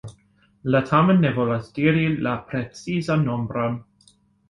Li 0.75 0.81
tamen 0.91 1.21
ne 1.27 1.31
volas 1.35 1.69
diri 1.77 2.09
la 2.31 2.35
precizan 2.49 3.31
nombron. 3.33 3.83